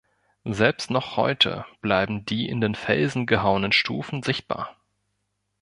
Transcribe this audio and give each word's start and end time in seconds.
Selbst 0.49 0.89
noch 0.89 1.15
heute 1.15 1.63
bleiben 1.79 2.25
die 2.25 2.49
in 2.49 2.59
den 2.59 2.73
Felsen 2.73 3.27
gehauenen 3.27 3.71
Stufen 3.71 4.23
sichtbar. 4.23 4.75